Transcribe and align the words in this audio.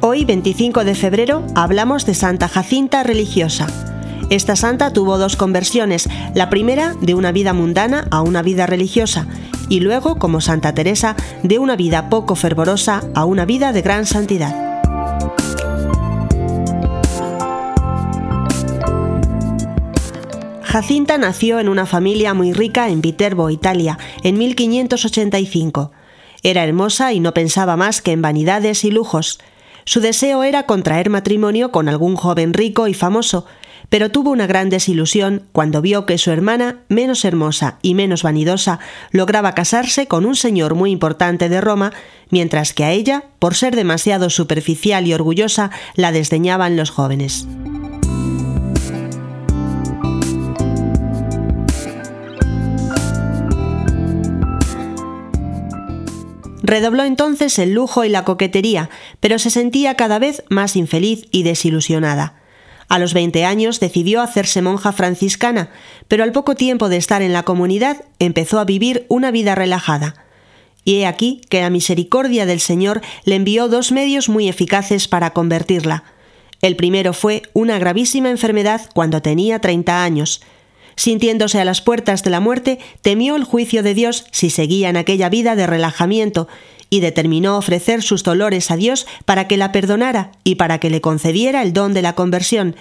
Hoy, 0.00 0.24
25 0.24 0.84
de 0.84 0.94
febrero, 0.94 1.44
hablamos 1.56 2.06
de 2.06 2.14
Santa 2.14 2.46
Jacinta 2.46 3.02
religiosa. 3.02 3.66
Esta 4.30 4.54
santa 4.54 4.92
tuvo 4.92 5.18
dos 5.18 5.34
conversiones, 5.34 6.08
la 6.36 6.48
primera 6.50 6.94
de 7.00 7.14
una 7.14 7.32
vida 7.32 7.52
mundana 7.52 8.06
a 8.12 8.22
una 8.22 8.42
vida 8.42 8.66
religiosa, 8.66 9.26
y 9.68 9.80
luego, 9.80 10.20
como 10.20 10.40
Santa 10.40 10.72
Teresa, 10.72 11.16
de 11.42 11.58
una 11.58 11.74
vida 11.74 12.10
poco 12.10 12.36
fervorosa 12.36 13.02
a 13.16 13.24
una 13.24 13.44
vida 13.44 13.72
de 13.72 13.82
gran 13.82 14.06
santidad. 14.06 14.54
Jacinta 20.62 21.18
nació 21.18 21.58
en 21.58 21.68
una 21.68 21.86
familia 21.86 22.34
muy 22.34 22.52
rica 22.52 22.88
en 22.88 23.00
Viterbo, 23.00 23.50
Italia, 23.50 23.98
en 24.22 24.38
1585. 24.38 25.90
Era 26.44 26.62
hermosa 26.62 27.12
y 27.12 27.18
no 27.18 27.34
pensaba 27.34 27.76
más 27.76 28.00
que 28.00 28.12
en 28.12 28.22
vanidades 28.22 28.84
y 28.84 28.92
lujos. 28.92 29.40
Su 29.88 30.00
deseo 30.00 30.42
era 30.42 30.64
contraer 30.64 31.08
matrimonio 31.08 31.72
con 31.72 31.88
algún 31.88 32.14
joven 32.14 32.52
rico 32.52 32.88
y 32.88 32.92
famoso, 32.92 33.46
pero 33.88 34.10
tuvo 34.10 34.28
una 34.28 34.46
gran 34.46 34.68
desilusión 34.68 35.44
cuando 35.52 35.80
vio 35.80 36.04
que 36.04 36.18
su 36.18 36.30
hermana, 36.30 36.80
menos 36.90 37.24
hermosa 37.24 37.78
y 37.80 37.94
menos 37.94 38.22
vanidosa, 38.22 38.80
lograba 39.12 39.54
casarse 39.54 40.06
con 40.06 40.26
un 40.26 40.36
señor 40.36 40.74
muy 40.74 40.90
importante 40.90 41.48
de 41.48 41.62
Roma, 41.62 41.94
mientras 42.28 42.74
que 42.74 42.84
a 42.84 42.92
ella, 42.92 43.24
por 43.38 43.54
ser 43.54 43.76
demasiado 43.76 44.28
superficial 44.28 45.06
y 45.06 45.14
orgullosa, 45.14 45.70
la 45.94 46.12
desdeñaban 46.12 46.76
los 46.76 46.90
jóvenes. 46.90 47.46
Redobló 56.68 57.04
entonces 57.04 57.58
el 57.58 57.72
lujo 57.72 58.04
y 58.04 58.10
la 58.10 58.24
coquetería, 58.24 58.90
pero 59.20 59.38
se 59.38 59.48
sentía 59.48 59.94
cada 59.94 60.18
vez 60.18 60.44
más 60.50 60.76
infeliz 60.76 61.24
y 61.30 61.42
desilusionada. 61.42 62.42
A 62.90 62.98
los 62.98 63.14
20 63.14 63.46
años 63.46 63.80
decidió 63.80 64.20
hacerse 64.20 64.60
monja 64.60 64.92
franciscana, 64.92 65.70
pero 66.08 66.24
al 66.24 66.32
poco 66.32 66.56
tiempo 66.56 66.90
de 66.90 66.98
estar 66.98 67.22
en 67.22 67.32
la 67.32 67.44
comunidad 67.44 68.04
empezó 68.18 68.60
a 68.60 68.66
vivir 68.66 69.06
una 69.08 69.30
vida 69.30 69.54
relajada. 69.54 70.26
Y 70.84 70.96
he 70.96 71.06
aquí 71.06 71.40
que 71.48 71.62
la 71.62 71.70
misericordia 71.70 72.44
del 72.44 72.60
Señor 72.60 73.00
le 73.24 73.36
envió 73.36 73.68
dos 73.68 73.90
medios 73.90 74.28
muy 74.28 74.46
eficaces 74.46 75.08
para 75.08 75.30
convertirla. 75.30 76.04
El 76.60 76.76
primero 76.76 77.14
fue 77.14 77.44
una 77.54 77.78
gravísima 77.78 78.28
enfermedad 78.28 78.90
cuando 78.94 79.22
tenía 79.22 79.58
30 79.58 80.04
años, 80.04 80.42
Sintiéndose 80.98 81.60
a 81.60 81.64
las 81.64 81.80
puertas 81.80 82.24
de 82.24 82.30
la 82.30 82.40
muerte, 82.40 82.80
temió 83.02 83.36
el 83.36 83.44
juicio 83.44 83.84
de 83.84 83.94
Dios 83.94 84.24
si 84.32 84.50
seguía 84.50 84.88
en 84.88 84.96
aquella 84.96 85.28
vida 85.28 85.54
de 85.54 85.64
relajamiento 85.64 86.48
y 86.90 86.98
determinó 86.98 87.56
ofrecer 87.56 88.02
sus 88.02 88.24
dolores 88.24 88.72
a 88.72 88.76
Dios 88.76 89.06
para 89.24 89.46
que 89.46 89.56
la 89.56 89.70
perdonara 89.70 90.32
y 90.42 90.56
para 90.56 90.78
que 90.78 90.90
le 90.90 91.00
concediera 91.00 91.62
el 91.62 91.72
don 91.72 91.94
de 91.94 92.02
la 92.02 92.16
conversión, 92.16 92.74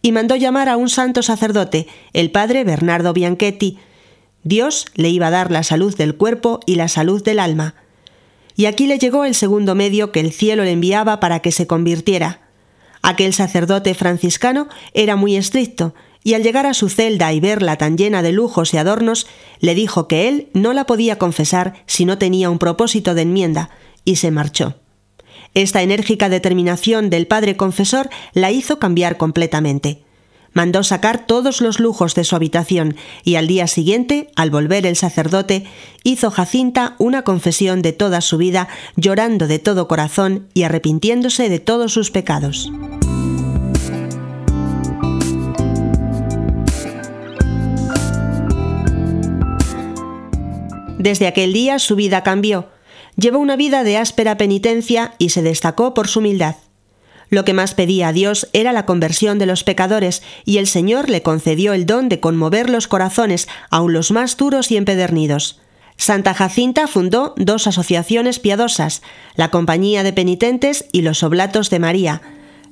y 0.00 0.12
mandó 0.12 0.34
llamar 0.34 0.70
a 0.70 0.78
un 0.78 0.88
santo 0.88 1.22
sacerdote, 1.22 1.86
el 2.14 2.30
padre 2.30 2.64
Bernardo 2.64 3.12
Bianchetti. 3.12 3.76
Dios 4.44 4.86
le 4.94 5.10
iba 5.10 5.26
a 5.26 5.30
dar 5.30 5.50
la 5.50 5.62
salud 5.62 5.94
del 5.94 6.16
cuerpo 6.16 6.60
y 6.64 6.76
la 6.76 6.88
salud 6.88 7.22
del 7.22 7.38
alma. 7.38 7.74
Y 8.56 8.64
aquí 8.64 8.86
le 8.86 8.98
llegó 8.98 9.26
el 9.26 9.34
segundo 9.34 9.74
medio 9.74 10.10
que 10.10 10.20
el 10.20 10.32
cielo 10.32 10.64
le 10.64 10.72
enviaba 10.72 11.20
para 11.20 11.40
que 11.40 11.52
se 11.52 11.66
convirtiera. 11.66 12.40
Aquel 13.02 13.34
sacerdote 13.34 13.92
franciscano 13.92 14.68
era 14.94 15.16
muy 15.16 15.36
estricto, 15.36 15.94
y 16.28 16.34
al 16.34 16.42
llegar 16.42 16.66
a 16.66 16.74
su 16.74 16.90
celda 16.90 17.32
y 17.32 17.40
verla 17.40 17.76
tan 17.76 17.96
llena 17.96 18.20
de 18.20 18.32
lujos 18.32 18.74
y 18.74 18.76
adornos, 18.76 19.26
le 19.60 19.74
dijo 19.74 20.08
que 20.08 20.28
él 20.28 20.48
no 20.52 20.74
la 20.74 20.84
podía 20.84 21.16
confesar 21.16 21.82
si 21.86 22.04
no 22.04 22.18
tenía 22.18 22.50
un 22.50 22.58
propósito 22.58 23.14
de 23.14 23.22
enmienda, 23.22 23.70
y 24.04 24.16
se 24.16 24.30
marchó. 24.30 24.74
Esta 25.54 25.80
enérgica 25.80 26.28
determinación 26.28 27.08
del 27.08 27.26
padre 27.26 27.56
confesor 27.56 28.10
la 28.34 28.50
hizo 28.50 28.78
cambiar 28.78 29.16
completamente. 29.16 30.02
Mandó 30.52 30.82
sacar 30.82 31.26
todos 31.26 31.62
los 31.62 31.80
lujos 31.80 32.14
de 32.14 32.24
su 32.24 32.36
habitación 32.36 32.96
y 33.24 33.36
al 33.36 33.46
día 33.46 33.66
siguiente, 33.66 34.28
al 34.36 34.50
volver 34.50 34.84
el 34.84 34.96
sacerdote, 34.96 35.64
hizo 36.04 36.30
Jacinta 36.30 36.94
una 36.98 37.22
confesión 37.22 37.80
de 37.80 37.94
toda 37.94 38.20
su 38.20 38.36
vida, 38.36 38.68
llorando 38.96 39.46
de 39.46 39.60
todo 39.60 39.88
corazón 39.88 40.46
y 40.52 40.64
arrepintiéndose 40.64 41.48
de 41.48 41.58
todos 41.58 41.94
sus 41.94 42.10
pecados. 42.10 42.70
Desde 50.98 51.28
aquel 51.28 51.52
día 51.52 51.78
su 51.78 51.94
vida 51.94 52.22
cambió. 52.22 52.68
Llevó 53.16 53.38
una 53.38 53.56
vida 53.56 53.84
de 53.84 53.96
áspera 53.96 54.36
penitencia 54.36 55.14
y 55.18 55.30
se 55.30 55.42
destacó 55.42 55.94
por 55.94 56.08
su 56.08 56.18
humildad. 56.18 56.56
Lo 57.30 57.44
que 57.44 57.52
más 57.52 57.74
pedía 57.74 58.08
a 58.08 58.12
Dios 58.12 58.48
era 58.52 58.72
la 58.72 58.86
conversión 58.86 59.38
de 59.38 59.46
los 59.46 59.62
pecadores, 59.62 60.22
y 60.44 60.58
el 60.58 60.66
Señor 60.66 61.08
le 61.08 61.22
concedió 61.22 61.72
el 61.72 61.86
don 61.86 62.08
de 62.08 62.20
conmover 62.20 62.70
los 62.70 62.88
corazones, 62.88 63.48
aun 63.70 63.92
los 63.92 64.10
más 64.10 64.36
duros 64.36 64.70
y 64.70 64.76
empedernidos. 64.76 65.60
Santa 65.96 66.32
Jacinta 66.32 66.86
fundó 66.86 67.34
dos 67.36 67.66
asociaciones 67.66 68.38
piadosas, 68.38 69.02
la 69.34 69.50
Compañía 69.50 70.02
de 70.02 70.12
Penitentes 70.12 70.86
y 70.92 71.02
los 71.02 71.22
Oblatos 71.22 71.70
de 71.70 71.78
María. 71.80 72.22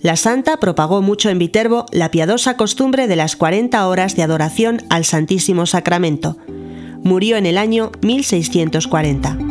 La 0.00 0.16
santa 0.16 0.58
propagó 0.58 1.02
mucho 1.02 1.28
en 1.28 1.38
Viterbo 1.38 1.86
la 1.92 2.10
piadosa 2.10 2.56
costumbre 2.56 3.08
de 3.08 3.16
las 3.16 3.36
40 3.36 3.86
horas 3.86 4.16
de 4.16 4.22
adoración 4.22 4.84
al 4.88 5.04
Santísimo 5.04 5.66
Sacramento 5.66 6.38
murió 7.06 7.36
en 7.36 7.46
el 7.46 7.56
año 7.56 7.92
1640. 8.02 9.45